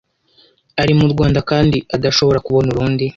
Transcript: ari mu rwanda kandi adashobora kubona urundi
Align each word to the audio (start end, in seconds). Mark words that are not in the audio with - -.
ari 0.81 0.93
mu 0.99 1.05
rwanda 1.13 1.39
kandi 1.49 1.77
adashobora 1.95 2.43
kubona 2.45 2.67
urundi 2.71 3.05